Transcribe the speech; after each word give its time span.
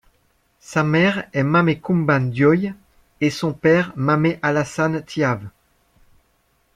Sa 0.61 0.83
mère 0.83 1.29
est 1.31 1.43
Mame 1.43 1.79
Coumba 1.79 2.17
Ndoye 2.17 2.73
et 3.21 3.29
son 3.29 3.53
père 3.53 3.93
Mame 3.95 4.37
Alassane 4.41 5.05
Thiaw. 5.05 5.37